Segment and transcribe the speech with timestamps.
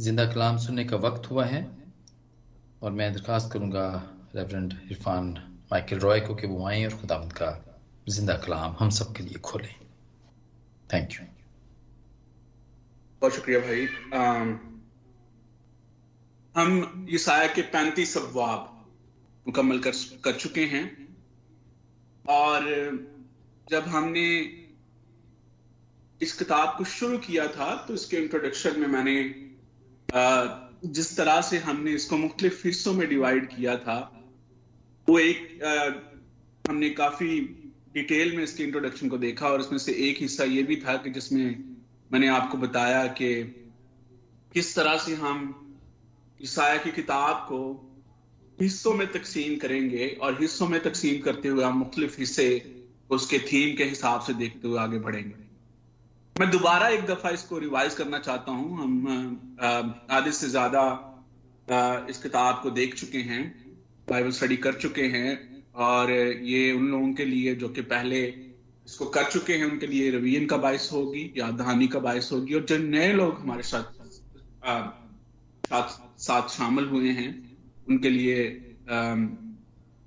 [0.00, 1.60] ज़िंदा कलाम सुनने का वक्त हुआ है
[2.82, 3.86] और मैं दरख्वास्त करूँगा
[4.34, 5.26] रेवरेंड इरफान
[5.72, 7.50] माइकल रॉय को कि वो आए और खुदावंद का
[8.08, 9.74] ज़िंदा कलाम हम सब के लिए खोलें।
[10.92, 11.26] थैंक यू
[13.22, 14.50] बहुत शुक्रिया भाई। आम,
[16.54, 18.86] हम ईसाया के पैंतीस अबवाब
[19.46, 19.92] मुकम्मल कर
[20.24, 20.84] कर चुके हैं
[22.24, 22.68] और
[23.70, 24.26] जब हमने
[26.20, 29.16] इस किताब को शुरू किया था तो इसके इंट्रोडक्शन में मैंने
[30.14, 33.98] जिस तरह से हमने इसको मुख्तलिफ़ हिस्सों में डिवाइड किया था
[35.08, 35.74] वो एक आ,
[36.64, 37.40] हमने काफ़ी
[37.94, 41.10] डिटेल में इसके इंट्रोडक्शन को देखा और उसमें से एक हिस्सा ये भी था कि
[41.10, 41.64] जिसमें
[42.12, 43.28] मैंने आपको बताया कि
[44.54, 45.42] किस तरह से हम
[46.42, 47.60] ईसाया की किताब को
[48.60, 52.48] हिस्सों में तकसीम करेंगे और हिस्सों में तकसीम करते हुए हम मुख्तलिफ़ हिस्से
[53.10, 55.43] उसके थीम के हिसाब से देखते हुए आगे बढ़ेंगे।
[56.36, 60.82] मैं दोबारा एक दफ़ा इसको रिवाइज करना चाहता हूँ। हम आधे से ज़्यादा
[62.10, 63.42] इस किताब को देख चुके हैं
[64.08, 65.30] बाइबल स्टडी कर चुके हैं
[65.84, 70.10] और ये उन लोगों के लिए जो कि पहले इसको कर चुके हैं उनके लिए
[70.10, 73.84] रवीन का बायस होगी या दहानी का बायस होगी और जो नए लोग हमारे साथ
[74.64, 77.30] साथ, साथ शामिल हुए हैं
[77.88, 78.42] उनके लिए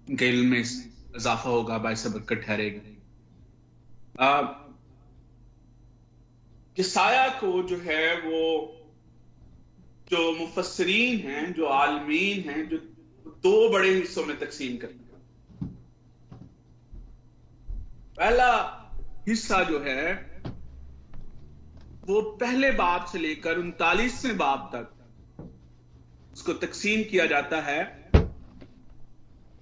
[0.07, 2.97] इल्म में इजाफा होगा बायस बरकत ठहरेगी।
[6.77, 8.73] किसाया को जो है वो
[10.09, 12.77] जो मुफसरीन हैं, जो आलमीन हैं, जो
[13.27, 15.17] दो बड़े हिस्सों में तकसीम करते हैं।
[18.17, 18.51] पहला
[19.27, 20.13] हिस्सा जो है,
[22.05, 24.93] वो पहले बाप से लेकर उनतालीसवें बाप तक
[26.33, 28.09] उसको तकसीम किया जाता है।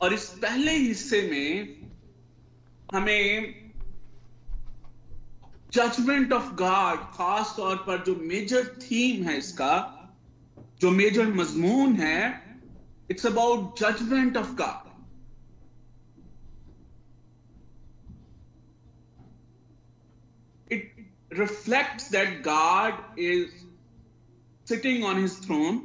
[0.01, 1.81] और इस पहले हिस्से में
[2.93, 3.64] हमें
[5.75, 9.73] जजमेंट ऑफ़ गॉड खास तौर पर जो मेजर थीम है इसका,
[10.81, 12.19] जो मेजर मजमून है
[13.11, 14.83] it's about judgement of God
[20.69, 20.85] it
[21.31, 23.51] reflects that God is
[24.67, 25.81] sitting on his throne,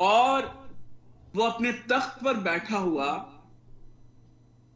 [0.00, 0.46] और
[1.36, 3.08] वो अपने तख्त पर बैठा हुआ,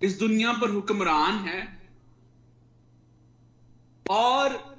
[0.01, 1.61] इस दुनिया पर हुक्मरान है
[4.11, 4.77] और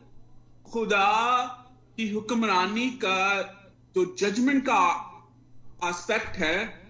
[0.72, 1.38] खुदा
[1.98, 3.42] की हुक्मरानी का
[3.96, 5.10] जो जजमेंट का
[5.86, 6.84] एस्पेक्ट है,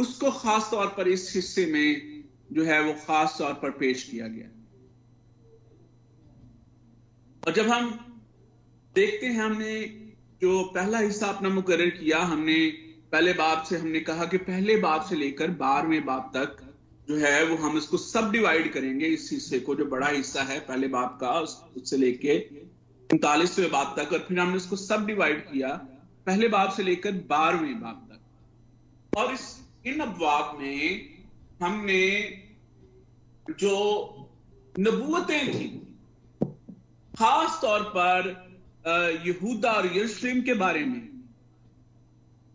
[0.00, 4.28] उसको खास तौर पर इस हिस्से में जो है वो खास तौर पर पेश किया
[4.28, 4.48] गया।
[7.46, 7.90] और जब हम
[8.94, 9.80] देखते हैं, हमने
[10.42, 12.66] जो पहला हिस्सा अपना मुकर किया, हमने
[13.12, 16.69] पहले बाप से हमने कहा कि पहले बाप से लेकर बारहवें बाप तक
[17.10, 20.58] जो है, वो हम इसको सब डिवाइड करेंगे इस हिस्से को, जो बड़ा हिस्सा है,
[20.66, 21.30] पहले बाप का,
[21.76, 22.38] उससे लेके
[23.10, 25.68] उनतालीसवें बाप तक, और फिर हमने इसको सब डिवाइड किया
[26.26, 29.46] पहले बाप से लेकर बारहवें बाप तक। और इस,
[29.86, 31.08] इन अबवाब में
[31.62, 32.02] हमने
[33.58, 33.74] जो
[34.74, 35.68] नबूतें थी,
[37.14, 38.28] खास तौर पर
[39.26, 41.00] यहूदा और यरूशलेम के बारे में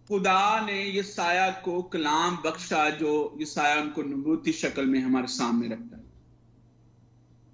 [0.07, 5.27] खुदा ने ये साया को कलाम बख्शा जो ये साया उनको नबूती शक्ल में हमारे
[5.27, 6.03] सामने रखता है।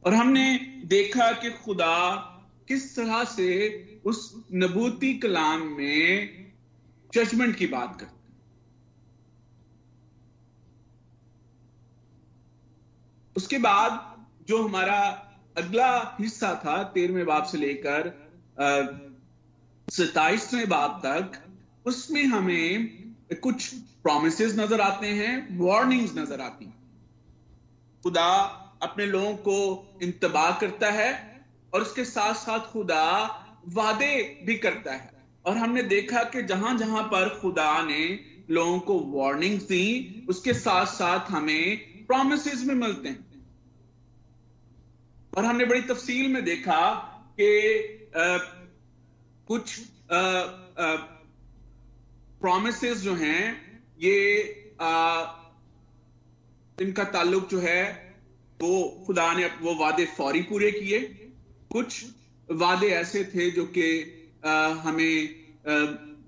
[0.03, 1.97] और हमने देखा कि खुदा
[2.67, 3.47] किस तरह से
[4.06, 4.19] उस
[4.53, 6.51] नबूती कलाम में
[7.13, 8.19] जजमेंट की बात करता है।
[13.35, 13.91] उसके बाद
[14.47, 15.00] जो हमारा
[15.57, 18.12] अगला हिस्सा था, तेरहवें बाप से लेकर
[19.88, 21.39] सताइसवें बाप तक
[21.86, 22.90] उसमें हमें
[23.44, 26.66] कुछ प्रोमिस नज़र आते हैं वार्निंग्स नज़र आती
[28.03, 28.30] खुदा
[28.84, 31.09] अपने लोगों को इंतबाह करता है
[31.74, 33.03] और उसके साथ साथ खुदा
[33.68, 34.14] वादे
[34.46, 35.09] भी करता है।
[35.46, 38.19] और हमने देखा कि जहाँ जहाँ पर खुदा ने
[38.50, 41.78] लोगों को वार्निंग्स दी उसके साथ साथ हमें
[42.08, 43.46] प्रोमिस भी मिलते हैं।
[45.38, 46.81] और हमने बड़ी तफसील में देखा
[47.40, 47.50] कि
[49.48, 49.80] कुछ
[50.12, 50.95] आ, आ,
[52.41, 53.43] प्रोमिस जो हैं
[53.99, 54.15] ये
[54.81, 54.91] आ,
[56.77, 57.81] इनका ताल्लुक जो है
[58.59, 60.99] वो खुदा ने वो वादे फौरी पूरे किए।
[61.71, 62.03] कुछ
[62.49, 63.88] वादे ऐसे थे जो कि
[64.85, 65.15] हमें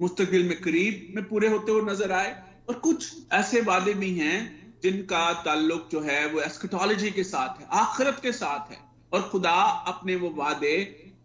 [0.02, 2.32] मुस्तकिल में करीब में पूरे होते हुए नज़र आए।
[2.70, 4.38] और कुछ ऐसे वादे भी हैं
[4.84, 8.78] जिनका ताल्लुक जो है वो एस्कटोलॉजी के साथ है आखिरत के साथ है।
[9.14, 9.56] और खुदा
[9.88, 10.76] अपने वो वादे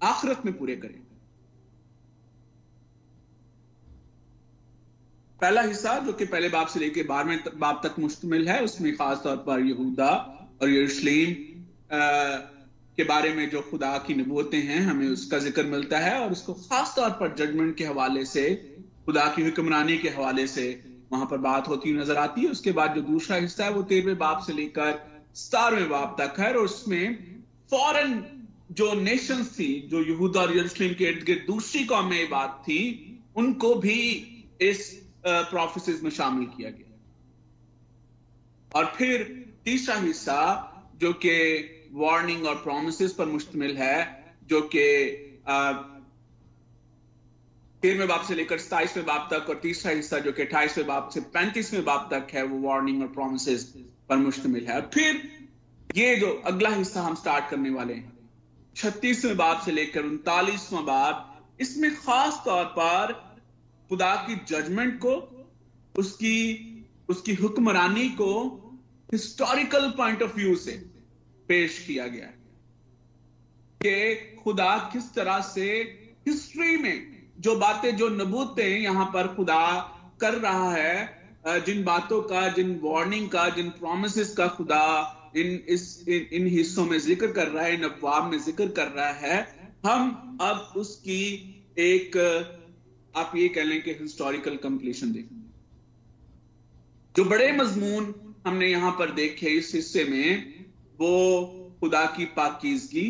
[0.04, 1.00] आखिरत में पूरे करें।
[5.40, 9.20] पहला हिस्सा जो कि पहले बाप से लेकर बारहवें बाप तक मुश्तमिल है, उसमें खास
[9.24, 10.10] तौर पर यहूदा
[10.62, 11.34] और यरूशलेम
[12.98, 16.54] के बारे में जो खुदा की नबूतें हैं, हमें उसका ज़िक्र मिलता है और उसको
[16.54, 18.44] खास तौर पर जजमेंट के हवाले से,
[19.06, 20.66] खुदा की हुक्मरानी के हवाले से
[21.12, 24.18] वहाँ पर बात होती नज़र आती है। उसके बाद जो दूसरा हिस्सा है, वो तेरहवें
[24.18, 27.18] बाप से लेकर सतारवें बाप तक है और उसमें
[27.70, 28.22] फॉरन
[28.72, 32.80] जो नेशन थी, जो यहूदा और यरूशलेम के इर्द गिर्द दूसरी कौम बात थी,
[33.36, 34.00] उनको भी
[34.60, 36.84] इस प्रोफेसिस में शामिल किया गया
[38.72, 39.22] और फिर
[39.64, 40.40] तीसरा हिस्सा,
[40.96, 41.34] जो कि
[41.92, 43.96] वार्निंग और प्रोमिस पर मुश्तमिल है,
[44.46, 44.84] जो कि
[47.82, 51.20] तेरहवें बाप से लेकर सताइसवें बाप तक, और तीसरा हिस्सा, जो कि अट्ठाईसवें बाप से
[51.20, 53.64] पैंतीसवें बाप तक है, वो वार्निंग और प्रोमिस
[54.08, 55.22] पर मुश्तमिल है। फिर
[55.96, 58.18] ये जो अगला हिस्सा हम स्टार्ट करने वाले हैं,
[58.76, 61.24] छत्तीसवें बाप से लेकर उनतालीसवां बाप,
[61.60, 63.12] इसमें खास तौर पर
[63.90, 65.14] खुदा की जजमेंट को
[65.94, 66.36] उसकी
[67.08, 68.32] उसकी हुक्मरानी को
[69.12, 70.72] हिस्टोरिकल पॉइंट ऑफ़ व्यू से
[71.48, 72.36] पेश किया गया है।
[73.80, 75.68] कि खुदा किस तरह से
[76.28, 79.64] हिस्ट्री में जो बातें जो नबूतें यहाँ पर खुदा
[80.20, 84.84] कर रहा है जिन बातों का जिन वार्निंग का जिन प्रोमिस का खुदा
[85.36, 88.88] इन इस इन, इन हिस्सों में ज़िक्र कर रहा है इन अफवाब में ज़िक्र कर
[88.88, 89.36] रहा है
[89.86, 91.24] हम अब उसकी
[91.78, 92.16] एक
[93.18, 95.46] आप ये कह लें कि हिस्टोरिकल कंप्लीशन देखेंगे।
[97.16, 98.14] जो बड़े मजमून
[98.46, 100.54] हमने यहाँ पर देखे इस हिस्से में,
[101.00, 103.08] वो खुदा की पाकिजगी,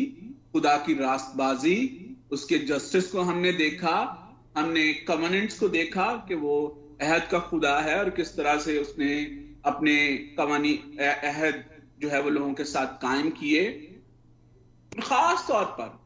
[0.53, 3.97] खुदा की रास्तबाजी, उसके जस्टिस को हमने देखा,
[4.57, 6.55] हमने कमनेंट्स को देखा कि वो
[7.01, 9.21] अहद का खुदा है और किस तरह से उसने
[9.65, 9.95] अपने
[10.37, 11.63] कवानी अहद
[11.99, 13.63] जो है वो लोगों के साथ कायम किए।
[15.03, 15.98] खास तौर पर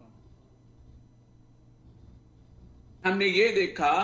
[3.05, 4.03] हमने ये देखा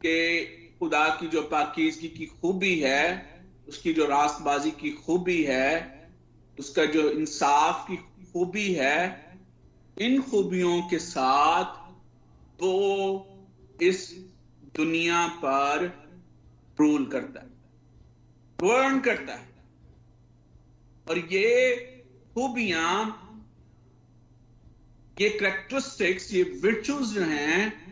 [0.00, 0.44] कि
[0.78, 3.34] खुदा की जो पाकिजगी की खूबी है,
[3.68, 5.94] उसकी जो रास्तबाजी की खूबी है,
[6.58, 7.96] उसका जो इंसाफ की
[8.32, 9.38] खूबी है,
[9.98, 11.92] इन खूबियों के साथ
[12.62, 13.26] वो
[13.82, 14.26] इस
[14.76, 15.86] दुनिया पर
[16.80, 17.50] रूल करता है
[18.60, 19.48] गवर्न करता है।
[21.10, 21.76] और ये
[22.34, 23.20] खूबियाँ,
[25.20, 27.83] ये करेक्टरिस्टिक्स ये विर्चुअस जो हैं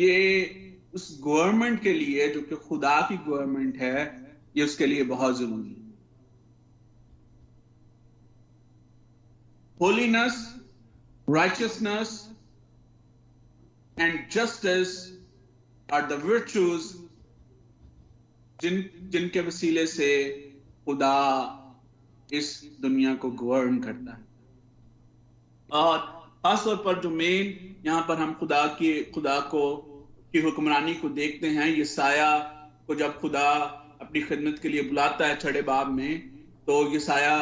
[0.00, 0.58] ये
[0.94, 4.22] उस गवर्नमेंट के लिए, जो कि खुदा की गवर्नमेंट है,
[4.56, 5.82] ये उसके लिए बहुत ज़रूरी है।
[9.80, 10.54] Holiness
[11.30, 12.30] righteousness
[13.98, 15.18] and justice
[15.92, 16.82] are the virtues
[18.60, 20.32] जिन, जिनके वसीले से
[20.84, 21.58] खुदा
[22.32, 24.24] इस दुनिया को गवर्न करता है।
[25.72, 29.62] और खासतौर पर जो मेन यहाँ पर हम खुदा की, खुदा को,
[30.32, 32.38] की हुक्मरानी को देखते हैं, ये साया
[32.86, 33.48] को जब खुदा
[34.00, 36.20] अपनी खिदमत के लिए बुलाता है छड़े बाब में
[36.66, 37.38] तो ये साया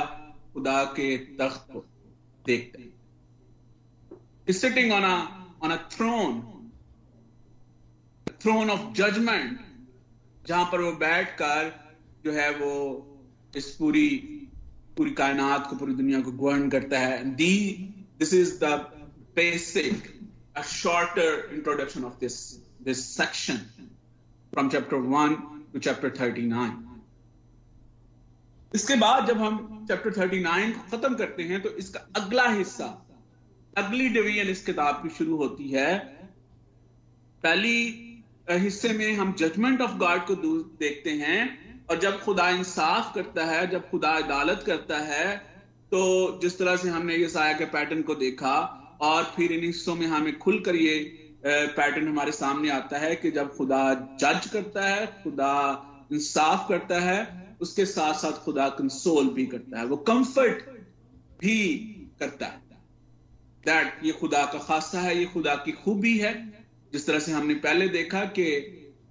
[0.55, 1.85] खुदा के तख्त को
[2.45, 6.41] देखते हैं। Sitting on on a throne
[8.43, 9.59] throne of judgement
[10.47, 11.73] जहाँ पर वो बैठकर
[12.25, 12.73] जो है वो
[13.57, 14.09] इस पूरी
[14.97, 17.57] पूरी कायनात को, पूरी दुनिया को गवर्न करता है। The
[18.21, 18.73] this is the
[19.37, 20.09] basic
[20.57, 22.37] a shorter introduction of this
[22.87, 23.59] this section
[24.53, 25.35] from chapter 1
[25.73, 26.73] to chapter 39
[28.75, 32.89] इसके बाद जब हम चैप्टर 39 को खत्म करते हैं तो इसका अगला हिस्सा,
[33.79, 35.93] अगली डिवीज़न इस किताब की शुरू होती है।
[37.43, 37.79] पहली
[38.51, 40.35] हिस्से में हम जजमेंट ऑफ़ गॉड को
[40.83, 41.41] देखते हैं,
[41.91, 45.27] और जब खुदा इंसाफ करता है, जब खुदा अदालत करता है
[45.93, 48.57] तो जिस तरह से हमने ये साया के पैटर्न को देखा,
[49.01, 50.99] और फिर इन हिस्सों में हमें खुलकर ये
[51.47, 53.83] पैटर्न हमारे सामने आता है कि जब खुदा
[54.21, 55.53] जज करता है, खुदा
[56.13, 57.19] इंसाफ करता है,
[57.61, 60.63] उसके साथ साथ खुदा कंसोल भी करता है। वो कंफर्ट
[61.41, 61.57] भी
[62.21, 62.61] करता है।
[63.65, 66.33] दैट ये खुदा का खासा है, ये खुदा की खूबी है।
[66.93, 68.47] जिस तरह से हमने पहले देखा कि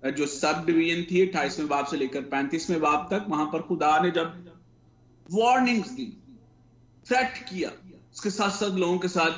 [0.08, 4.12] जो सब डिवीज़न थी, अट्ठाईसवें बाप से लेकर पैंतीसवें बाप तक, वहाँ पर खुदा ने
[4.12, 4.48] जब
[5.30, 6.06] वार्निंग्स दी
[7.10, 7.70] थ्रेट किया।
[8.13, 9.32] उसके साथ साथ लोगों के साथ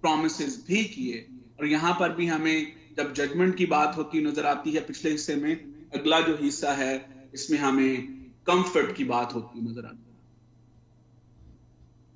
[0.00, 1.26] प्रोमिस भी किए।
[1.60, 5.36] और यहाँ पर भी हमें जब जजमेंट की बात होती नज़र आती है, पिछले हिस्से
[5.36, 5.54] में,
[5.94, 6.92] अगला जो हिस्सा है,
[7.34, 8.06] इसमें हमें
[8.46, 10.16] कंफर्ट की बात होती नज़र आती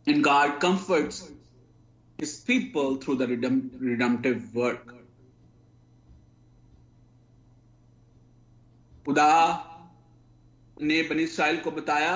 [0.07, 1.23] है। In God comforts
[2.19, 4.90] his people through the redemptive work.
[9.07, 9.31] खुदा
[10.83, 12.12] ने बनी इसराइल को बताया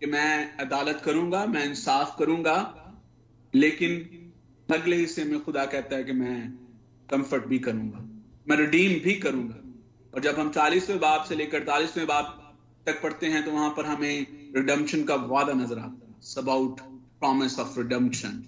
[0.00, 2.56] कि मैं अदालत करूँगा मैं इंसाफ करूँगा
[3.54, 3.98] लेकिन
[4.68, 6.38] अगले हिस्से में खुदा कहता है कि मैं
[7.08, 8.00] कंफर्ट भी करूँगा
[8.48, 9.60] मैं रिडीम भी करूँगा
[10.14, 12.40] और जब हम चालीसवें बाप से लेकर अड़तालीसवें बाप
[12.86, 16.80] तक पढ़ते हैं तो वहाँ पर हमें रिडम्पशन का वादा नज़र आता है about
[17.20, 18.42] promise of redemption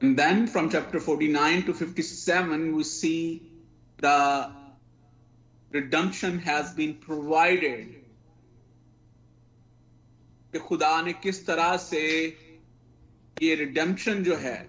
[0.00, 3.50] And then from chapter 49 to 57, we see
[3.98, 4.50] the
[5.72, 7.94] redemption has been provided.
[10.56, 12.02] कि खुदा ने किस तरह से
[13.42, 14.68] ये रिडेम्पशन जो है,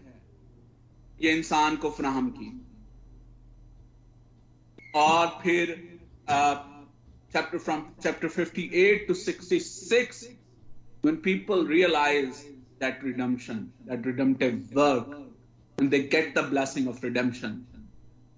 [1.22, 2.50] ये इंसान को फ्राहम की।
[4.96, 5.72] और फिर
[7.34, 10.24] chapter from chapter 58 to 66
[11.03, 12.44] when people realise
[12.82, 17.62] that redemption that redemptive work and they get the blessing of redemption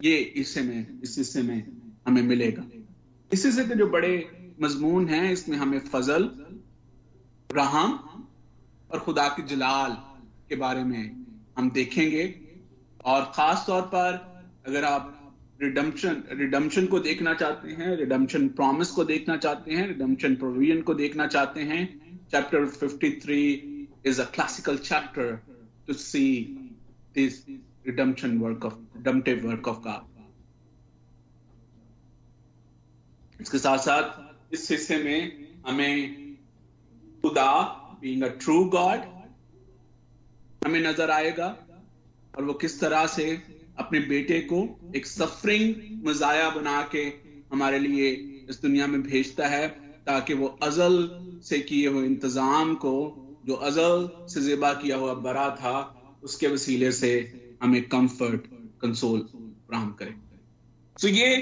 [0.04, 1.66] ये इससे में, इस हिस्से में
[2.08, 2.64] हमें मिलेगा।
[3.32, 4.14] इसी से जो बड़े
[4.62, 6.30] मजमून हैं, इसमें हमें फजल
[7.50, 7.94] रहम
[8.92, 9.92] और खुदा की जलाल
[10.50, 11.26] के बारे में
[11.58, 12.24] हम देखेंगे
[13.06, 14.26] और खास तौर पर
[14.68, 15.16] अगर आप
[15.62, 20.94] रिडम्पशन रिडम्पशन को देखना चाहते हैं रिडम्पशन प्रॉमिस को देखना चाहते हैं रिडम्पशन प्रोविज़न को
[20.94, 21.82] देखना चाहते हैं
[22.32, 25.42] chapter 53 is a classical chapter
[25.88, 26.58] to see
[27.16, 27.42] this
[27.86, 30.06] redemption work of, redemptive work of God.
[33.40, 36.29] इसके साथ साथ इस हिस्से में हमें
[37.24, 37.52] खुदा
[38.02, 39.00] बीइंग अ ट्रू गॉड
[40.66, 41.48] हमें नज़र आएगा
[42.34, 43.26] और वो किस तरह से
[43.80, 44.58] अपने बेटे को
[44.96, 47.04] एक सफरिंग मजाया बना के
[47.52, 48.10] हमारे लिए
[48.50, 49.68] इस दुनिया में भेजता है
[50.08, 50.98] ताकि वो अजल
[51.44, 52.94] से किए हुए इंतज़ाम को,
[53.46, 55.76] जो अजल से जेबा किया हुआ बरा था,
[56.24, 57.12] उसके वसीले से
[57.64, 58.48] हमें कंफर्ट
[58.82, 59.20] कंसोल
[59.68, 60.16] फ्राहम करे।
[60.96, 61.36] तो ये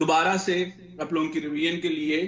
[0.00, 0.62] दोबारा से
[1.00, 2.20] आप लोगों की रिवीजन के लिए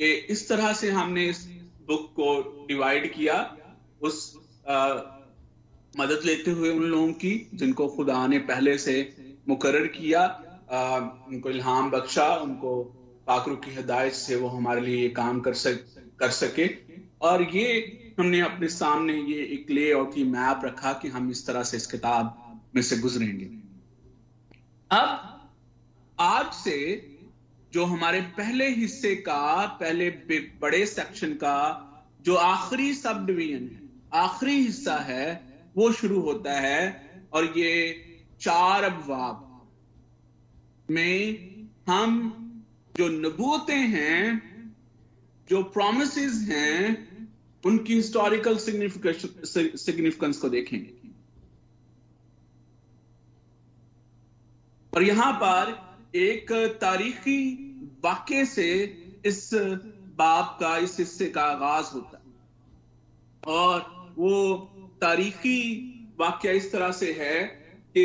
[0.00, 1.46] कि इस तरह से हमने इस
[1.88, 3.56] बुक को डिवाइड किया
[4.02, 4.38] उस
[4.68, 4.94] आ,
[5.98, 8.94] मदद लेते हुए उन लोगों की जिनको खुदा ने पहले से
[9.48, 10.22] मुकर किया
[10.70, 10.98] आ,
[11.28, 12.82] उनको इल्हाम बख्शा उनको
[13.26, 15.84] पाकरू की हिदायत से वो हमारे लिए ये काम कर सक
[16.20, 16.66] कर सके।
[17.22, 17.66] और ये
[18.18, 21.76] हमने अपने सामने ये एक ले आउट की मैप रखा कि हम इस तरह से
[21.76, 23.44] इस किताब में से गुजरेंगे।
[24.90, 25.50] अब
[26.18, 26.76] आज से
[27.74, 30.10] जो हमारे पहले हिस्से का, पहले
[30.60, 31.56] बड़े सेक्शन का
[32.22, 33.80] जो आखिरी सब डिवीज़न है,
[34.14, 35.26] आखिरी हिस्सा है,
[35.76, 36.82] वो शुरू होता है
[37.32, 37.72] और ये
[38.40, 39.66] चार अबवाब
[40.90, 42.30] में हम
[42.94, 44.22] जो नबूतें हैं,
[45.48, 46.16] जो प्रोमिस
[46.48, 46.78] हैं,
[47.64, 50.92] उनकी हिस्टोरिकल सिग्निफिकेंस को देखेंगे।
[54.92, 57.63] और यहाँ पर एक तारीखी
[58.04, 58.70] वाक्य से
[59.26, 59.50] इस
[60.18, 64.32] बाप का इस हिस्से का आगाज़ होता है। और वो
[65.00, 65.60] तारीखी
[66.20, 67.44] वाक्य इस तरह से है
[67.96, 68.04] कि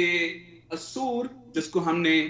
[0.74, 2.22] असूर जिसको हमने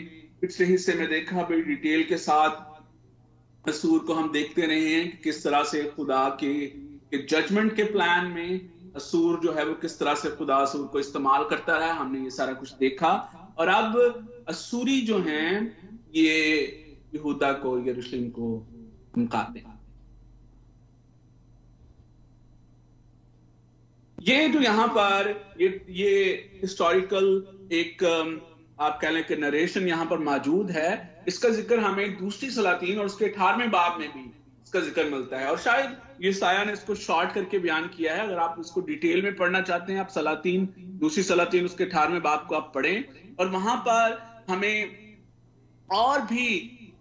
[0.41, 5.17] पिछले हिस्से में देखा बड़ी डिटेल के साथ असूर को हम देखते रहे हैं कि
[5.17, 6.53] किस तरह से खुदा के,
[7.17, 11.43] जजमेंट के प्लान में असूर जो है वो किस तरह से खुदा असूर को इस्तेमाल
[11.45, 13.11] करता रहा हमने ये सारा कुछ देखा।
[13.59, 15.51] और अब असूरी जो हैं
[16.15, 16.78] ये
[17.15, 18.47] यहूदा को, यरूशलेम को
[19.15, 19.63] धमकाते
[24.17, 25.27] ये जो यहाँ पर,
[25.61, 26.11] ये ये
[26.61, 28.03] हिस्टोरिकल एक
[28.79, 33.05] आप कह लें कि नरेशन यहाँ पर मौजूद है। इसका ज़िक्र हमें दूसरी सलातीन और
[33.05, 34.23] उसके अठारहवें बाब में भी
[34.65, 38.25] इसका ज़िक्र मिलता है। और शायद ये साया ने इसको शॉर्ट करके बयान किया है।
[38.27, 40.67] अगर आप इसको डिटेल में पढ़ना चाहते हैं, आप सलातीन,
[40.99, 44.17] दूसरी सलातीन, उसके अठारहवें बाब को आप पढ़ें। और वहाँ पर
[44.49, 44.77] हमें
[45.89, 46.47] और भी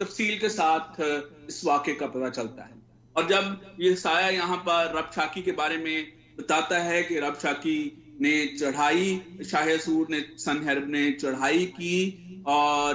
[0.00, 1.00] तफसील के साथ,
[1.48, 2.76] इस वाक्य का पता चलता है।
[3.16, 6.06] और जब ये साया यहाँ पर रब शाकी के बारे में
[6.38, 7.78] बताता है कि रब शाकी
[8.20, 12.94] ने चढ़ाई, शाह सूर ने, सनहरब ने चढ़ाई की, और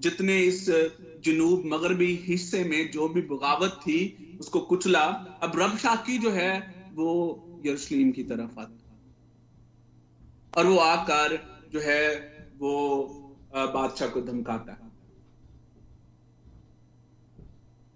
[0.00, 0.66] जितने इस
[1.24, 4.00] जनूब मगरबी हिस्से में जो भी बगावत थी,
[4.40, 5.00] उसको कुचला,
[5.42, 6.52] अब रब शाकी जो है,
[6.94, 7.08] वो
[7.66, 8.76] यरूशलेम की तरफ़ आता
[10.56, 11.38] और वो आकर
[11.72, 12.04] जो है,
[12.58, 12.72] वो
[13.54, 14.89] बादशाह को धमकाता है।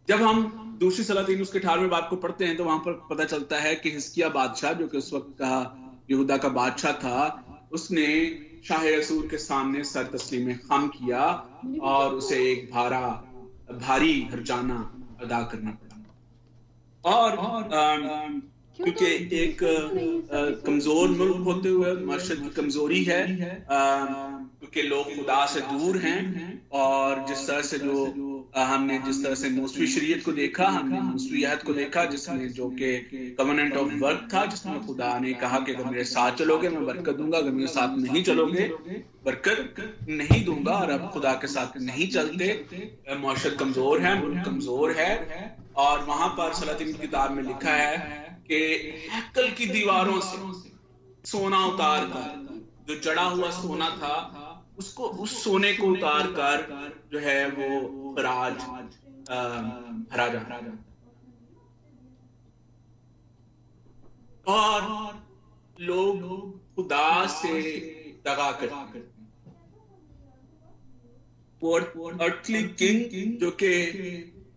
[0.09, 3.59] जब हम दूसरी सलातीन उसके अठारहवें बात को पढ़ते हैं तो वहाँ पर पता चलता
[3.61, 5.55] है कि हिस्किया बादशाह, जो कि उस वक्त का
[6.11, 8.09] यहूदा का बादशाह था, उसने
[8.69, 11.23] शाह रसूल के सामने सर तस्लीम खम किया
[11.83, 13.01] और उसे एक भारा,
[13.81, 14.79] भारी हरजाना
[15.23, 15.97] अदा करना पड़ा।
[17.05, 17.37] और
[18.79, 19.07] क्योंकि
[19.41, 19.59] एक
[20.67, 26.23] कमज़ोर मुल्क होते हुए मर्शद की कमज़ोरी है क्योंकि लोग खुदा से दूर हैं
[26.75, 27.95] और जिस तरह से जो
[28.55, 33.37] हमने जिस तरह से मूसवी शरीयत को देखा, हमने मूसवी को देखा जिसमें जो कि
[33.39, 37.15] कवर्नेंट ऑफ़ वर्क था जिसमें खुदा ने कहा कि अगर मेरे साथ चलोगे, मैं बरकत
[37.15, 38.69] दूँगा, अगर मेरे साथ नहीं चलोगे,
[39.25, 39.75] बरकत
[40.09, 42.47] नहीं दूँगा और अब खुदा के साथ नहीं चलते
[43.19, 45.13] मुआशर कमज़ोर है, मुल्क कमज़ोर है।
[45.77, 47.97] और वहाँ पर सलातीन की किताब में लिखा है
[48.49, 48.57] कि
[49.11, 50.37] हैकल की दीवारों से
[51.25, 52.43] सोना उतार कर
[52.89, 54.44] जो जड़ा हुआ सोना था
[54.79, 58.55] उसको उस सोने को उतार कर जो है वो राज
[60.11, 60.61] भरा जा
[64.47, 64.83] और
[65.81, 66.21] लोग
[66.77, 67.63] खुदा से
[68.27, 68.99] दगा करते
[72.25, 73.73] अर्थली किंग जो कि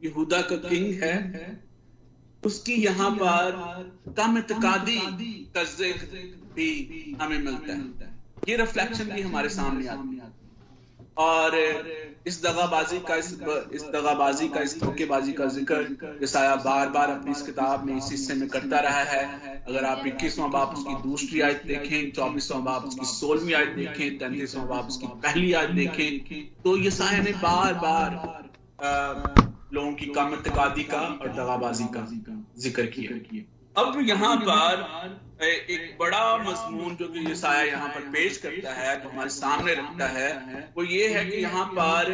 [0.03, 1.67] यहूदा का किंग है
[2.45, 3.51] उसकी यहाँ पर
[4.17, 4.99] कम इतकादी
[5.57, 5.63] का
[6.55, 10.35] भी हमें मिलता है। ये रिफ्लेक्शन भी हमारे सामने आती है।
[11.19, 11.55] और
[12.27, 13.31] इस दगाबाजी का इस
[13.73, 18.09] इस दगाबाजी का, इस धोखेबाजी का ज़िक्र ईसाया बार बार अपनी इस किताब में, इस
[18.11, 19.23] हिस्से में करता रहा है।
[19.63, 24.67] अगर आप इक्कीसवां बाप उसकी दूसरी आयत देखें, चौबीसवां बाप उसकी सोलहवीं आयत देखें, तैतीसवां
[24.67, 28.09] बाप उसकी पहली आयत देखें तो ईसाया ने बार बार
[29.73, 32.07] लोगों की कामतकादी का और दगाबाजी का
[32.59, 33.43] ज़िक्र किया।
[33.77, 39.09] अब यहाँ पर एक बड़ा मजमून जो कि साया यहाँ पर पेश करता है जो
[39.09, 40.29] हमारे सामने रखता है
[40.77, 42.11] वो ये है कि यहाँ पर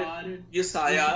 [0.53, 1.07] ये साया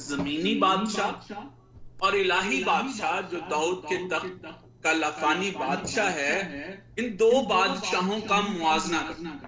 [0.00, 4.46] जमीनी बादशाह और इलाही बादशाह जो दाऊद के तख्त
[4.84, 6.36] का लफानी बादशाह है
[6.98, 9.38] इन दो बादशाहों का मुआजना करना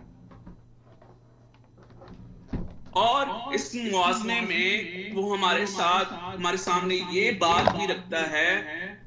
[2.94, 6.04] और इस मुआवजे में वो हमारे साथ,
[6.36, 8.56] हमारे सामने ये बात भी रखता है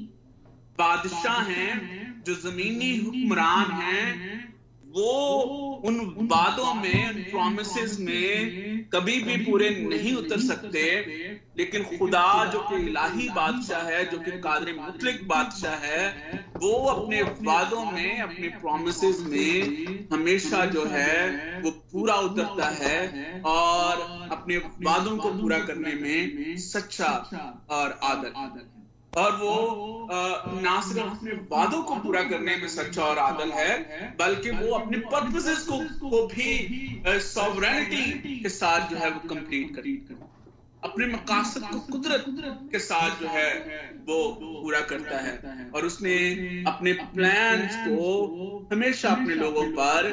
[0.79, 4.41] बादशाह हैं, जो जमीनी हुक्मरान हैं,
[4.87, 5.41] वो
[5.85, 11.07] उन वादों में, उन प्रोमिस में कभी भी पूरे नहीं उतर सकते।
[11.59, 17.23] लेकिन खुदा, जो कि इलाही बादशाह है, जो कि कादर मुतलिक बादशाह है वो अपने
[17.23, 25.17] वादों में अपने प्रोमिस में हमेशा जो है वो पूरा उतरता है और अपने वादों
[25.17, 27.13] को पूरा करने में सच्चा
[27.71, 28.69] और आदर। आदर
[29.21, 30.09] और वो
[30.61, 34.99] ना सिर्फ़ अपने वादों को पूरा करने में सच्चा और आदल है बल्कि वो अपने
[34.99, 39.83] पर्पसेस को, को भी सॉवरेनिटी के साथ जो है वो कंप्लीट कर
[40.85, 42.25] अपने मकासद को कुदरत
[42.73, 43.51] के साथ जो है
[44.07, 46.17] वो पूरा करता है। और उसने
[46.67, 50.11] अपने प्लान को हमेशा अपने लोगों पर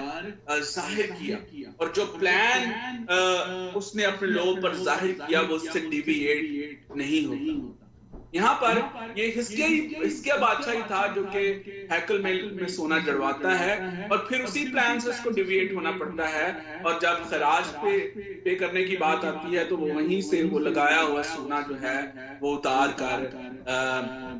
[0.49, 1.37] ज़ाहिर किया।
[1.79, 7.86] और जो प्लान उसने अपने लोगों पर ज़ाहिर किया, वो उससे डिविएट नहीं होता।
[8.35, 8.77] यहाँ पर
[9.17, 11.43] ये हिस्किया बादशाह था जो कि
[11.91, 16.27] हैकल में, में सोना जड़वाता है और फिर उसी प्लान से उसको डिविएट होना पड़ता
[16.27, 17.97] है और जब खराज पे
[18.43, 21.75] पे करने की बात आती है तो वो वहीं से वो लगाया हुआ सोना जो
[21.81, 21.97] है
[22.41, 23.25] वो उतार कर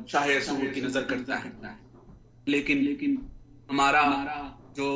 [0.08, 0.26] शाह
[0.74, 1.76] की नज़र करता है।
[2.48, 3.18] लेकिन लेकिन
[3.70, 4.04] हमारा
[4.76, 4.88] जो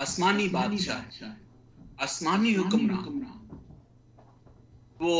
[0.00, 3.26] आसमानी बादशाह आसमानी हुक्मरान
[5.00, 5.12] वो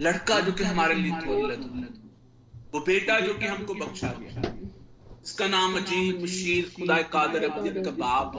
[0.00, 1.62] लड़का जो कि हमारे लिए तवल्लद
[2.74, 4.42] वो बेटा जो कि हमको बख्शा गया।
[5.24, 8.32] इसका नाम अजीब मशीर, खुदा कादर का बाप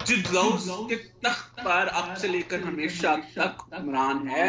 [0.00, 0.26] जिस
[0.90, 4.48] के तख्त पर अब से लेकर हमेशा तक हुक्मरान है।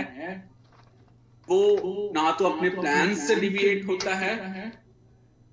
[1.48, 4.34] वो ना तो अपने प्लान से डिविएट होता है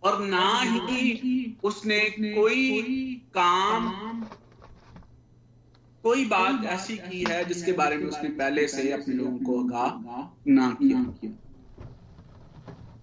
[0.03, 2.63] और ना ही उसने कोई
[3.37, 3.83] काम
[6.05, 9.91] कोई बात ऐसी की है जिसके बारे में उसने पहले से अपने लोगों को आगाह
[10.49, 10.99] ना किया।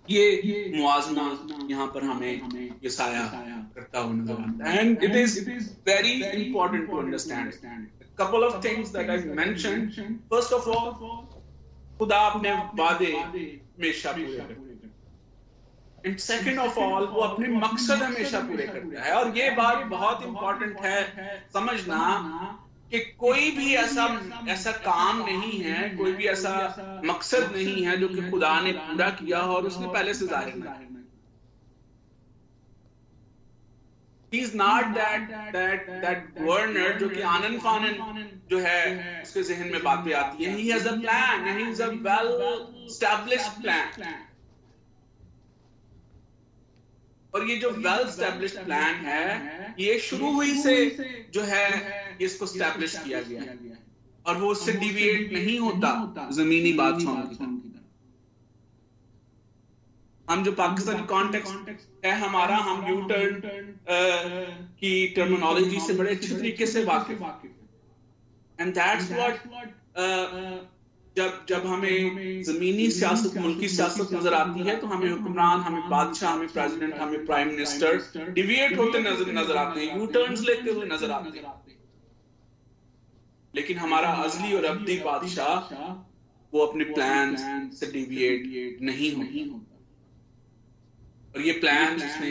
[0.09, 0.23] ये
[0.75, 1.25] मुआजना
[1.69, 2.33] यहाँ पर हमें
[2.83, 3.25] ये साया
[3.75, 5.33] करता हुआ नज़र आता है। And it is
[5.87, 7.49] very important to understand
[8.17, 9.99] couple of things that I've mentioned.
[10.31, 10.89] First of all,
[11.99, 14.91] खुदा अपने वादे हमेशा पूरे करते हैं
[16.05, 20.23] एंड सेकेंड ऑफ़ ऑल वो अपने मकसद हमेशा पूरे करता है। और ये बात बहुत
[20.25, 20.99] इंपॉर्टेंट है।
[21.53, 21.99] समझना
[22.91, 24.05] कि कोई भी ऐसा
[24.49, 26.53] ऐसा काम नहीं है, कोई भी ऐसा
[27.05, 30.55] मकसद नहीं है जो कि खुदा ने पूरा किया हो और उसने पहले से ज़ाहिर
[30.55, 30.79] किया
[34.31, 37.95] He's not that that that governor जो कि आनंद फानन
[38.51, 40.55] जो है, उसके जहन में बातें आती हैं.
[40.57, 42.29] He has a plan and he's a well
[42.87, 44.30] established plan.
[47.33, 50.75] और ये जो वेल स्टैब्लिश प्लान है ये शुरू हुई से
[51.33, 51.67] जो है
[52.21, 53.75] इसको स्टैब्लिश किया गया।
[54.25, 57.69] और वो उससे डिविएट नहीं होता जमीनी बादशाहों की
[60.27, 63.39] हम जो पाकिस्तानी कॉन्टेक्स्ट है हमारा हम यू टर्न
[64.81, 67.21] की टर्मिनोलॉजी से बड़े अच्छे तरीके से वाकिफ
[68.59, 69.35] एंड दैट्स व्हाट
[71.15, 76.31] जब जब हमें जमीनी सियासत मुल्की सियासत नज़र आती है तो हमें हुक्मरान हमें बादशाह
[76.33, 77.97] हमें प्रेसिडेंट हमें प्राइम मिनिस्टर
[78.33, 81.53] डिविएट होते नज़र नज़र आते हैं यू टर्न लेते हुए नज़र आते हैं।
[83.53, 85.73] लेकिन हमारा अजली और अब्दी बादशाह
[86.53, 87.35] वो अपने प्लान
[87.73, 89.77] से डिविएट नहीं होता।
[91.35, 92.29] और ये प्लान जिसने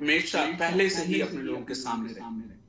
[0.00, 2.60] हमेशा पहले से ही अपने लोगों के सामने रहे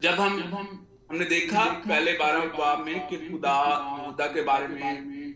[0.00, 0.66] जब हम
[1.10, 3.56] हमने देखा पहले बारह बाब में कि खुदा
[4.06, 5.34] खुदा के बारे में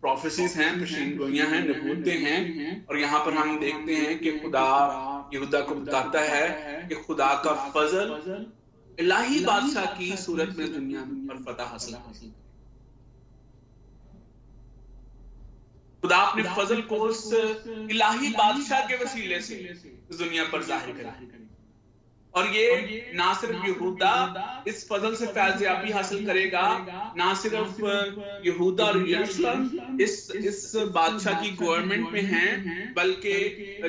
[0.00, 2.40] प्रोफेसिस हैं मशीन गोइयाँ हैं नबूतें हैं
[2.86, 4.64] और यहाँ पर हम देखते हैं कि खुदा
[5.34, 6.46] यहूदा को बताता है
[6.88, 8.08] कि खुदा का फजल
[8.98, 11.94] इलाही बादशाह की सूरत में दुनिया पर फतह हासिल
[16.02, 17.22] खुदा अपने फजल को उस
[17.90, 19.56] इलाही बादशाह के वसीले से
[20.18, 21.45] दुनिया पर ज़ाहिर करें।
[22.36, 26.64] और ये ना सिर्फ़ यहूदा इस फजल से फैजियाबी हासिल करेगा
[27.16, 27.80] ना सिर्फ़
[28.46, 30.60] यहूदा और यरूशलेम इस इस
[30.94, 33.32] बादशाह की गवर्नमेंट में हैं बल्कि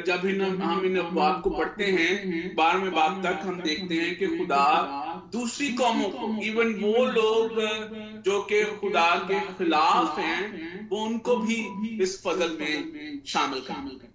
[0.08, 4.28] जब इन हम इन अफवाब को पढ़ते हैं बारहवें बाब तक हम देखते हैं कि
[4.38, 4.64] खुदा
[5.34, 7.62] दूसरी कौमों को इवन वो लोग
[8.26, 11.64] जो कि खुदा के खिलाफ हैं वो उनको भी
[12.04, 14.08] इस फजल में शामिल कर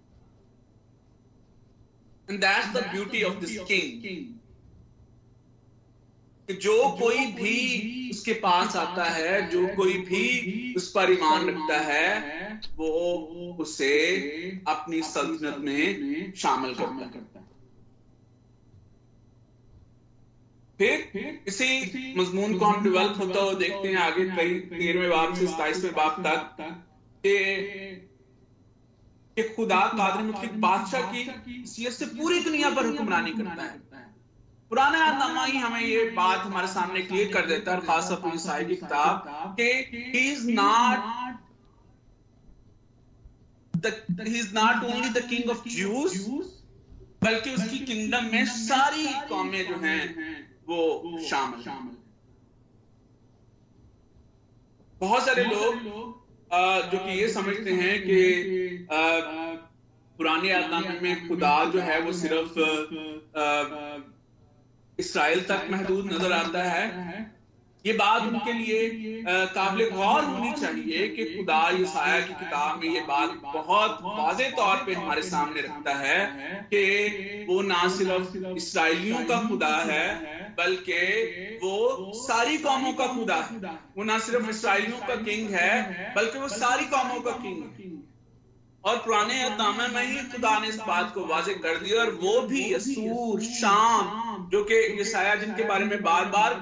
[2.28, 3.90] And that's the beauty of this king.
[6.48, 11.78] कि जो कोई भी उसके पास आता है जो कोई भी उस पर ईमान रखता
[11.80, 12.06] है
[12.76, 12.88] वो
[13.60, 13.90] उसे
[14.68, 17.22] अपनी सल्तनत में शामिल करता है।
[20.78, 25.46] फिर इसी मजमून को हम डेवलप होता हुआ देखते हैं आगे कई तेरहवें बाप से
[25.46, 26.40] सताइसवें बाप तक
[29.36, 31.22] कि खुदा कादर मुतलिक बादशाह की
[31.66, 33.80] सीयत से पूरी दुनिया पर हुक्मरानी करता है।
[34.70, 38.64] पुराना नामा ही हमें ये बात हमारे सामने क्लियर कर देता है खास तौर ईसाई
[38.64, 39.68] की किताब कि
[40.14, 40.98] he is not
[44.20, 46.16] he is not only the king of Jews
[47.24, 50.02] बल्कि उसकी किंगडम में सारी कौमें जो हैं
[50.68, 50.78] वो
[51.28, 51.64] शामिल
[55.00, 56.20] बहुत सारे लोग
[56.52, 58.86] जो कि ये समझते हैं कि
[60.18, 62.58] पुराने आदम में खुदा जो है वो सिर्फ़
[64.98, 66.82] इसराइल तक महदूद नज़र आता है।
[67.84, 68.80] ये बात उनके लिए
[69.54, 74.76] काबिल गौर होनी चाहिए कि खुदा ईसाया की किताब में ये बात बहुत वाजे तौर
[74.86, 76.18] पे हमारे सामने रखता है
[76.72, 80.06] कि वो ना सिर्फ़ इसराइलियों का खुदा है,
[80.58, 81.00] बल्कि
[81.60, 81.74] वो
[82.14, 83.60] सारी कौमों का खुदा है।
[83.96, 85.72] वो ना सिर्फ़ इसराइलियों का किंग है,
[86.14, 87.80] बल्कि वो सारी कौमों का किंग है।
[88.84, 92.40] और पुराने दामे में ही खुदा ने इस बात को वाजे कर दिया और वो
[92.42, 96.54] भी असूर शाम जो कि ईसाया जिनके बारे में बार बार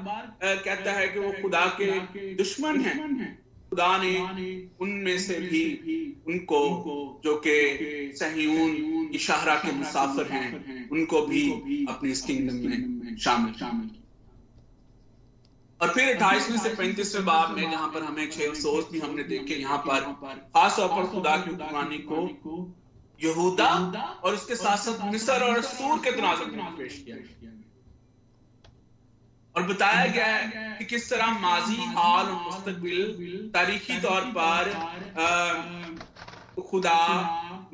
[0.45, 2.97] कहता है कि वो खुदा के दुश्मन हैं।
[3.71, 4.13] खुदा ने
[4.81, 5.63] उनमें से भी
[6.29, 6.61] उनको
[7.25, 7.57] जो कि
[8.17, 11.49] सहीऊन इशारा के मुसाफिर हैं उनको भी
[11.89, 13.91] अपने इस किंगडम में शामिल शामिल
[15.81, 19.55] और फिर अट्ठाईसवीं से पैंतीसवें बाब में जहाँ पर हमें छह अफसोस भी हमने देखे,
[19.57, 20.01] यहाँ पर
[20.55, 22.19] खास तौर पर खुदा की हुक्मरानी को,
[23.21, 23.69] यहूदा
[24.25, 27.17] और उसके साथ साथ मिसर और सूर के तनाजुर में पेश किया
[29.55, 34.65] और बताया गया है कि किस तरह माजी, हाल और मुस्तकबिल तारीखी तौर पर
[36.61, 37.01] खुदा,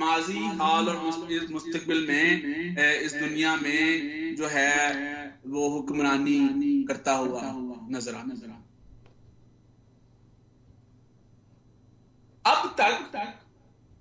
[0.00, 0.96] माजी, हाल और
[1.50, 2.26] मुस्तकबिल में
[3.00, 4.74] इस दुनिया में जो है
[5.46, 6.38] वो हुक्मरानी
[6.88, 7.42] करता हुआ।
[7.90, 8.56] नज़र आ नज़र आ
[12.44, 13.30] अब तक तक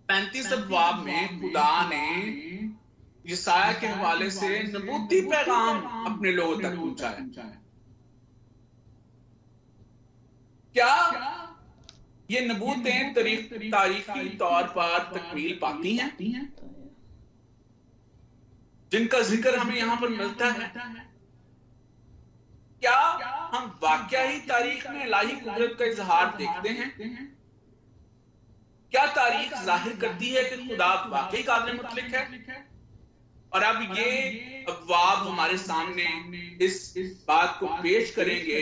[0.10, 2.06] पैंतीस अफवाब में खुदा ने
[3.26, 7.62] ईसाया के हवाले से नबूती पैगाम अपने लोगों तक पहुँचाया
[10.76, 10.94] क्या
[12.30, 16.12] ये नबूतें तारीखी तौर पर तकमील पाती हैं।
[18.92, 20.72] जिनका ज़िक्र हमें यहाँ पर मिलता है।
[22.82, 22.98] क्या
[23.54, 26.90] हम वाक्य ही तारीख में लाही कुदरत का इजहार देखते हैं?
[28.92, 32.24] क्या तारीख ज़ाहिर करती है कि खुदा वाकई काबिल मुतलिक है?
[33.54, 36.06] और अब ये अफवाब हमारे सामने
[36.66, 36.94] इस
[37.28, 38.62] बात को पेश करेंगे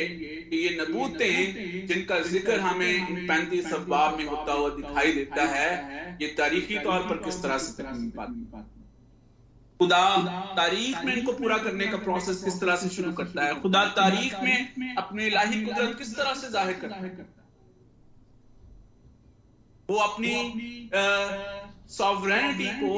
[0.50, 6.28] कि ये नबूतें जिनका ज़िक्र हमें पैंतीस अफवाब में होता हुआ दिखाई देता है, ये
[6.38, 7.84] तारीखी तौर पर किस तरह से
[9.80, 10.04] खुदा
[10.58, 13.54] तारीख में इनको पूरा करने का प्रोसेस किस तरह से शुरू करता है?
[13.62, 17.10] खुदा तारीख में अपने इलाही कुदरत किस तरह से ज़ाहिर करता है?
[19.90, 20.34] वो अपनी
[21.92, 22.94] सॉवरेनिटी को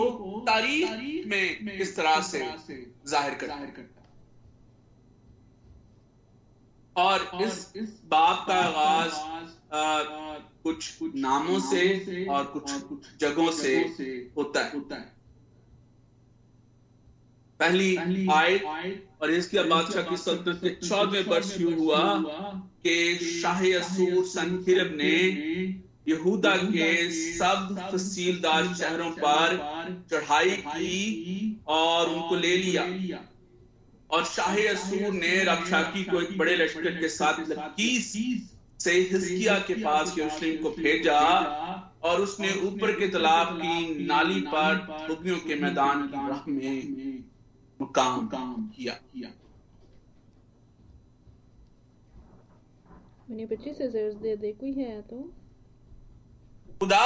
[0.47, 2.39] तारीख में किस तरह से
[3.07, 3.93] ज़ाहिर करता है?
[6.95, 7.55] और इस
[8.07, 9.15] बाप का आगाज़
[10.63, 10.79] कुछ
[11.15, 11.81] नामों से
[12.27, 12.67] और कुछ
[13.21, 13.73] जगहों से
[14.37, 15.13] होता है।
[17.59, 17.95] पहली
[18.33, 18.63] आयत
[19.21, 22.01] और इसके बादशाह की सल्तनत के चौदहवें वर्ष शुरू हुआ
[22.87, 22.95] कि
[23.41, 25.13] शाह असूर सनखिरब ने
[26.07, 26.89] यहूदा के
[27.37, 29.55] सब तहसीलदार शहरों पर
[30.11, 32.83] चढ़ाई की और उनको ले लिया।
[34.09, 38.11] और शाह असूर ने रबशाकी को एक बड़े लश्कर के साथ लकीस
[38.83, 41.19] से हिस्किया के पास यरूशलेम को भेजा
[42.03, 44.75] और उसने ऊपर के तालाब की नाली पर
[45.07, 47.14] धोबियों के मैदान की राह में
[47.79, 48.27] मुकाम
[48.69, 48.93] किया।
[53.29, 55.21] मैंने पच्चीस हज़ार दे दे कोई है तो?
[56.81, 57.05] खुदा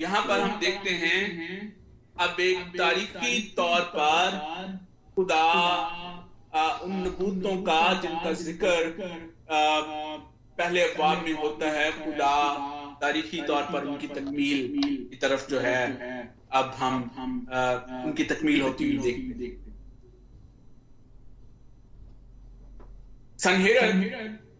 [0.00, 1.20] यहाँ पर हम देखते हैं
[2.20, 4.36] अब एक तारीखी तौर पर
[5.16, 5.44] खुदा
[6.84, 9.08] उन नबूतों का जिनका ज़िक्र
[9.50, 12.34] पहले अखबार में होता है खुदा
[13.00, 16.21] तारीखी तौर पर उनकी तकमील की तरफ़ जो है
[16.52, 17.38] अब हम हम
[18.04, 19.50] उनकी तकमील होती हुई देखते
[23.38, 24.00] संहेरन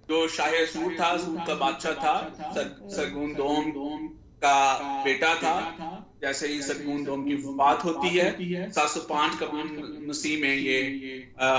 [0.09, 2.15] जो शाह सूर था, सूर का बादशाह था
[2.91, 3.71] सरगुन दोम
[4.43, 4.57] का
[5.05, 5.55] बेटा था
[6.23, 9.47] जैसे ही सरगुन दोम की बात होती है 705 का
[10.07, 10.79] मसीह में ये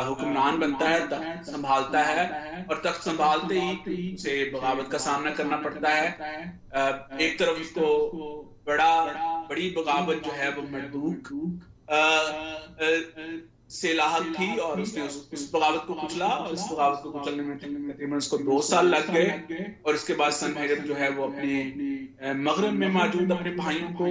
[0.07, 2.23] हुक्मरान बनता है संभालता है
[2.69, 6.07] और तख्त संभालते ही उसे बगावत का सामना करना पड़ता है।
[7.21, 7.85] एक तरफ़ उसको
[8.67, 8.91] बड़ा
[9.49, 11.29] बड़ी बगावत जो है वो मरदूक
[13.69, 17.57] से लाहक थी और उसने उस, बगावत को कुचला और इस बगावत को कुचलने में
[17.57, 19.29] तकरीबन उसको दो साल लग गए।
[19.85, 24.05] और इसके बाद सन हैरब जो है वो अपने मगरब में मौजूद अपने भाइयों को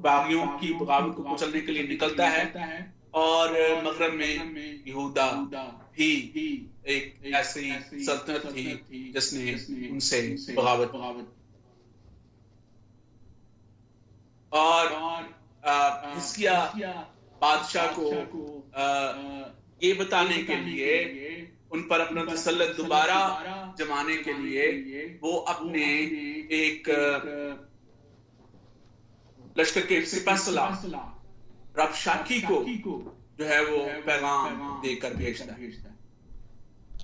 [0.00, 2.44] बागियों की बगावत को कुचलने के लिए निकलता है।
[3.14, 3.52] और
[3.84, 5.26] मगरब में यहूदा
[5.98, 6.10] ही
[6.86, 7.70] एक ऐसी
[8.04, 9.52] सल्तनत थी जिसने
[9.90, 10.90] उनसे बगावत
[14.52, 14.84] और
[16.14, 16.56] हिस्किया
[17.40, 18.06] बादशाह को
[19.82, 20.92] ये बताने के लिए
[21.72, 23.20] उन पर अपना तसल्लत दोबारा
[23.78, 25.84] जमाने के लिए वो अपने
[26.58, 26.88] एक
[29.58, 30.34] लश्कर के सिपा
[31.78, 32.56] रबशाकी को
[33.38, 35.97] जो है वो पैगाम देकर भेजता है।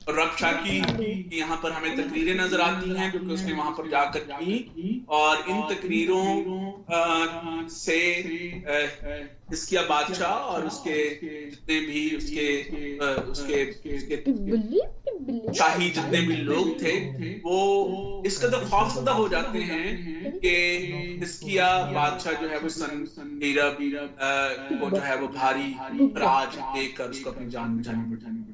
[0.09, 5.05] और की यहाँ पर हमें तकरीरें नज़र आती हैं क्योंकि उसने वहाँ पर जाकर की।
[5.11, 6.25] और इन तकरीरों
[7.69, 7.99] से
[9.53, 10.99] इसकिया बादशाह और उसके
[11.51, 12.47] जितने भी उसके
[13.31, 14.17] उसके, उसके
[15.53, 16.93] शाही जितने भी लोग थे
[17.41, 20.55] वो इस कदर खौफजदा हो जाते हैं कि
[21.25, 23.07] इसकिया बादशाह जो है वो सन
[23.43, 23.79] नीरब
[24.81, 25.75] को जो है वो भारी
[26.19, 28.54] राज देकर उसको अपनी जान बचानी बचानी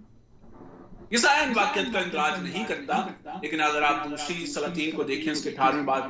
[1.12, 2.96] ईसाया इन वाक्य का इंतराज नहीं करता
[3.42, 6.08] लेकिन अगर आप दूसरी सलातीन को देखें उसके अठारहवें बात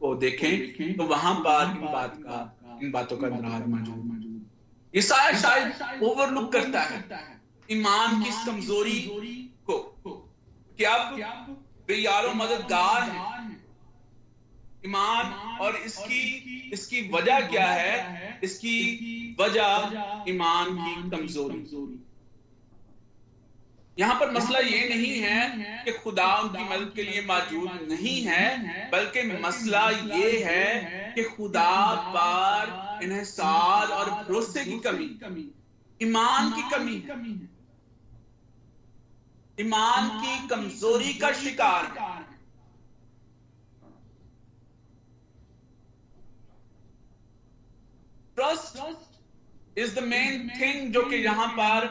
[0.00, 4.04] को देखें तो वहाँ पर इन बात का इन बातों का इंतराज मौजूद
[4.94, 6.98] ईसाया शायद ओवरलुक करता है।
[7.70, 9.00] ईमान की इस कमज़ोरी
[9.70, 9.76] को।
[11.90, 13.22] यारो मददगार हैं।
[14.86, 18.40] ईमान और इसकी इसकी वजह क्या है?
[18.44, 18.76] इसकी
[19.40, 22.03] वजह ईमान की कमज़ोरी।
[23.98, 28.90] यहाँ पर मसला ये नहीं है कि खुदा उनकी मदद के लिए मौजूद नहीं है
[28.90, 31.70] बल्कि मसला ये है कि खुदा
[32.16, 35.50] पर इन्हसार और भरोसे की कमी
[36.00, 36.96] ईमान की कमी
[39.58, 41.92] ईमान की कमज़ोरी का शिकार
[48.36, 49.13] trust
[49.76, 51.86] is the main thing जो कि यहाँ पर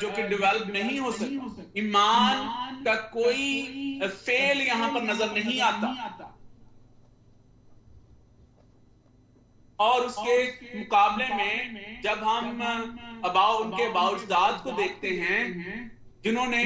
[0.00, 6.32] जो कि डेवलप नहीं हो सकता। ईमान का कोई फेल यहाँ पर नज़र नहीं आता।
[9.78, 12.60] और उसके मुकाबले में, जब हम
[13.24, 15.40] अबाउ उनके बाउजदाद को देखते हैं,
[16.24, 16.62] जिन्होंने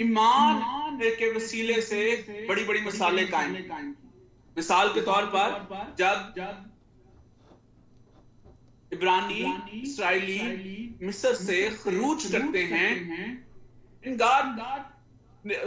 [0.00, 2.02] ईमान के वसीले से
[2.48, 3.52] बड़ी बड़ी मिसालें कायम
[4.56, 5.48] मिसाल के तौर पर,
[5.98, 6.34] जब
[8.92, 9.42] इब्रानी,
[9.80, 10.38] इसराइली,
[11.02, 12.90] मिस्र से खरूज करते हैं।
[14.04, 14.46] इन गाड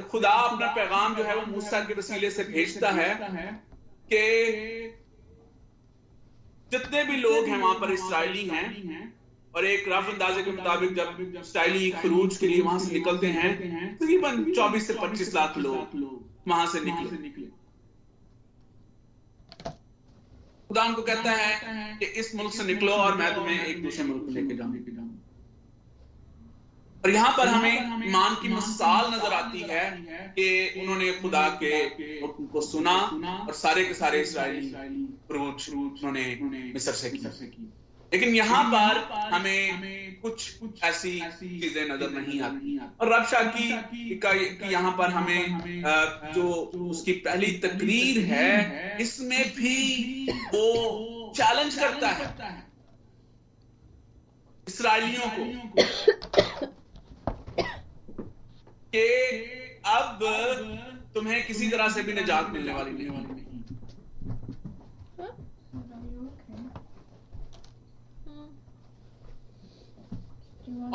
[0.10, 3.10] खुदा अपना पैगाम जो है वो मूसा के वसीले से भेजता है
[4.12, 4.22] कि
[6.72, 8.68] जितने भी लोग हैं वहाँ पर इसराइली हैं
[9.54, 13.52] और एक रफ अंदाजे के मुताबिक जब इसराइली खरूज के लिए वहाँ से निकलते हैं
[13.98, 15.78] तकरीबन चौबीस से पच्चीस लाख लोग
[16.48, 17.48] वहाँ से निकले।
[20.70, 24.30] खुदा उनको कहता है कि इस मुल्क से निकलो और मैं तुम्हें एक दूसरे मुल्क
[24.30, 24.94] लेके जाऊँगी।
[27.04, 29.84] और यहाँ पर हमें ईमान की मिसाल नज़र आती है
[30.38, 30.46] कि
[30.82, 31.74] उन्होंने खुदा के
[32.22, 32.96] हुक्म को सुना
[33.48, 34.72] और सारे के सारे इसराइली
[35.32, 36.24] उन्होंने
[36.74, 37.20] मिस्र से की
[38.12, 38.98] लेकिन यहाँ पर
[39.34, 44.32] हमें कुछ कुछ ऐसी चीज़ें नज़र नहीं आती। और रब शाह की का
[44.70, 45.44] यहाँ पर हमें
[46.36, 46.44] जो
[46.86, 49.76] उसकी पहली तकरीर है इसमें भी
[50.30, 50.64] वो
[51.38, 52.26] चैलेंज करता है।
[54.68, 55.44] इसराइलियों को।
[58.94, 59.08] कि
[59.88, 60.20] अब
[61.16, 63.45] तुम्हें किसी तरह से भी निजात मिलने वाली नहीं।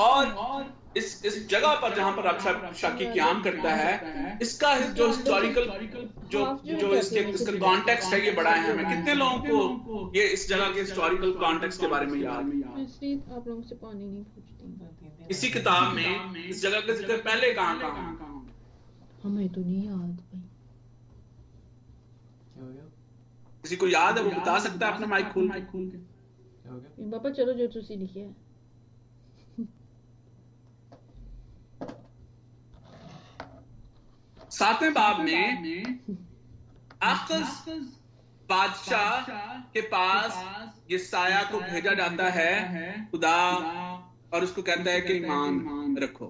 [0.00, 5.68] और इस इस जगह पर जहाँ पर आप शाकी क्याम करता है इसका जो हिस्टोरिकल
[6.30, 9.38] जो जो इसके इसका कॉन्टेक्स्ट है ये बड़ा है हमें। कितने लोगों
[9.78, 12.44] को ये इस जगह के हिस्टोरिकल कॉन्टेक्स्ट के बारे में याद?
[13.32, 17.78] आप लोगों से पानी नहीं पूछती। इसी किताब में इस जगह का ज़िक्र पहले कहाँ
[17.80, 18.10] कहाँ?
[19.22, 20.42] हमें तो नहीं याद भाई।
[23.62, 25.60] किसी को याद है वो बता सकता है अपना माइक खोल के।
[27.10, 28.28] पापा चलो जो तुसी लिखे
[34.58, 36.00] सातवें बाब में
[37.02, 37.64] आखस
[38.48, 39.26] बादशाह
[39.74, 40.42] के पास
[40.90, 42.52] ये साया को भेजा जाता है
[43.10, 43.36] खुदा
[44.34, 46.24] और उसको कहता है कि ईमान रखो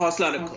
[0.00, 0.54] हौसला रखो।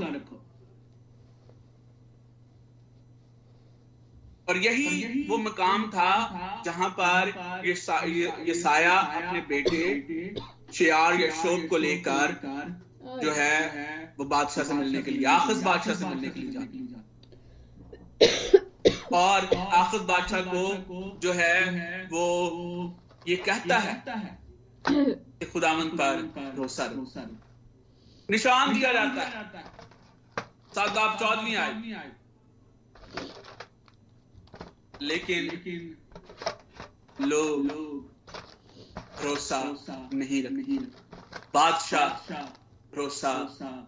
[4.49, 6.11] और यही वो मकाम था
[6.65, 7.31] जहाँ पर
[7.67, 9.83] ये, सा, ये, ये साया अपने बेटे
[10.77, 12.35] शियार या शोभ को लेकर
[13.23, 13.55] जो है
[14.19, 16.84] वो बादशाह से मिलने के लिए आखिर बादशाह से मिलने के लिए जाती
[19.13, 21.53] और आखिर बादशाह को जो है,
[22.05, 22.23] वो
[23.27, 23.93] ये कहता है
[24.87, 26.87] कि खुदावन पर भरोसा
[28.29, 29.43] निशान दिया जाता है।
[30.75, 32.11] सादाब चौधरी आए
[35.01, 35.97] लेकिन
[37.19, 37.67] लोग
[39.19, 39.59] भरोसा
[40.13, 40.77] नहीं रखते।
[41.53, 42.09] बादशाह
[42.93, 43.33] भरोसा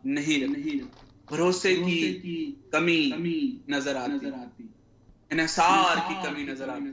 [0.05, 2.33] नहीं रखते। भरोसे की
[2.73, 4.69] कमी नज़र आती।
[5.31, 6.91] इनसार की कमी नज़र आती।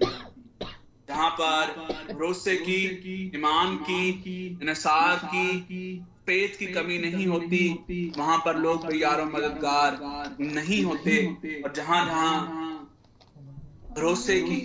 [1.09, 1.73] जहाँ पर
[2.13, 9.27] भरोसे की ईमान की इनसार की पेट की कमी नहीं होती। वहाँ पर लोग यारों
[9.27, 9.99] मददगार
[10.41, 11.17] नहीं होते।
[11.63, 12.64] और जहाँ जहाँ
[13.97, 14.57] भरोसे की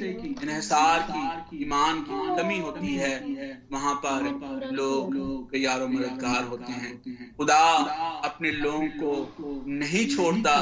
[0.44, 3.14] इहसार की ईमान की कमी होती है।
[3.72, 6.92] वहाँ पर लोग यारो मददगार होते हैं।
[7.38, 7.62] खुदा
[8.26, 10.58] अपने लोगों को नहीं छोड़ता।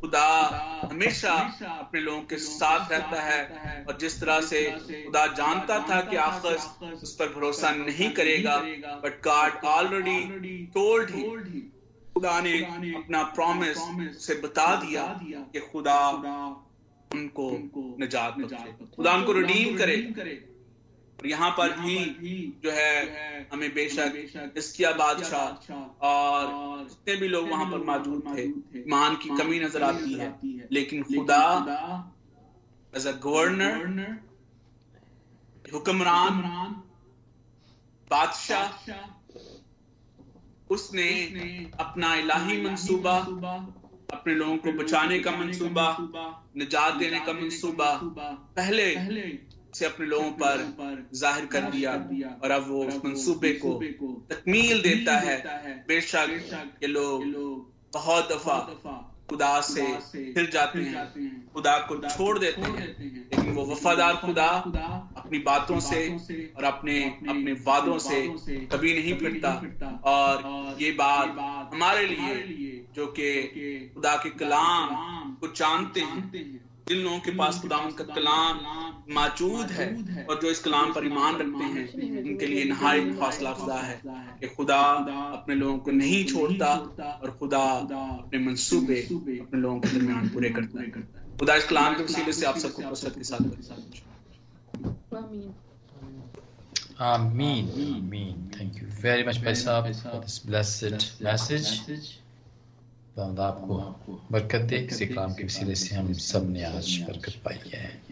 [0.00, 0.28] खुदा
[0.90, 1.34] हमेशा
[1.78, 3.40] अपने लोगों के साथ रहता है।
[3.88, 4.64] और जिस तरह से
[5.06, 8.56] खुदा जानता था कि आखिर उस पर भरोसा नहीं करेगा
[9.04, 10.20] but God already
[10.74, 11.22] told he
[12.14, 12.58] खुदा ने
[12.94, 13.78] अपना प्रॉमिस
[14.26, 15.20] से बता दिया
[15.52, 15.98] कि खुदा
[17.10, 17.44] उनको
[18.00, 18.34] निजात
[18.96, 19.96] खुदा उनको रिडीम करे।
[21.18, 21.96] और यहाँ पर भी
[22.64, 22.92] जो है
[23.52, 25.72] हमें बेशक इसकिया बादशाह
[26.06, 26.42] और
[26.88, 28.44] जितने भी लोग वहाँ पर मौजूद थे
[28.90, 30.28] मान की कमी नज़र आती है।
[30.72, 31.42] लेकिन खुदा
[32.92, 33.76] एज अ गवर्नर
[35.64, 36.40] हुक्मरान
[38.10, 38.66] बादशाह
[40.70, 41.08] उसने
[41.80, 43.14] अपना इलाही मंसूबा
[44.12, 45.86] अपने लोगों को बचाने का मंसूबा
[46.56, 47.90] निजात देने का मंसूबा
[48.56, 48.86] पहले
[49.74, 51.92] से अपने लोगों पर ज़ाहिर कर दिया
[52.42, 53.72] और अब वो मंसूबे को
[54.30, 55.36] तकमील देता है।
[55.88, 57.24] बेशक ये लोग
[57.94, 58.58] बहुत दफ़ा
[59.30, 59.82] खुदा से
[60.34, 61.02] फिर जाते हैं।
[61.54, 64.46] खुदा को छोड़ देते हैं। लेकिन वो वफादार खुदा
[65.16, 66.00] अपनी बातों से
[66.56, 68.20] और अपने अपने वादों से
[68.72, 69.52] कभी नहीं फिरता
[70.06, 71.28] और ये बात
[71.74, 73.30] हमारे लिए जो कि
[73.94, 76.22] खुदा के कलाम को जानते हैं
[76.88, 78.60] जिन लोगों के पास खुदा का कलाम
[79.14, 79.86] मौजूद है
[80.24, 84.00] और जो इस कलाम पर ईमान रखते हैं उनके लिए नहायत हौसला अफजा है
[84.40, 84.80] कि खुदा
[85.38, 86.74] अपने लोगों को नहीं छोड़ता
[87.22, 91.08] और खुदा अपने मंसूबे अपने लोगों के दरमियान पूरे करता है
[91.40, 93.42] खुदा इस कलाम के वसीले से आप सबको कसरत के साथ
[97.02, 97.68] Ameen.
[97.74, 98.50] Ameen.
[98.52, 102.19] Thank you very much, Bhai Saab, for this blessed message.
[103.18, 103.76] खुदा आपको
[104.32, 108.02] बरकत दे इसी काम के वसीले से हम सबने आज बरकत पाई है।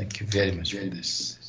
[0.00, 1.39] Thank you very much for this